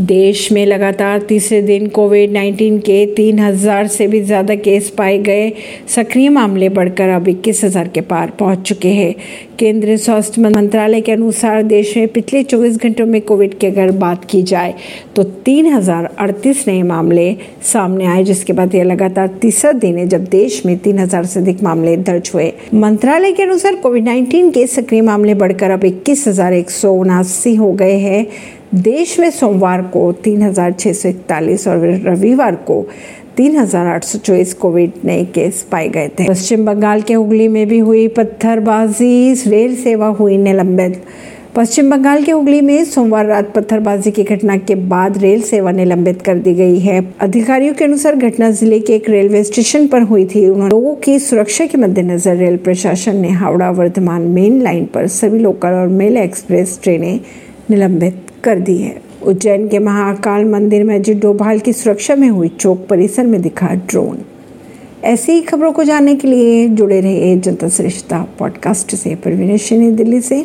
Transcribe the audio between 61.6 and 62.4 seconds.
सुरक्षा में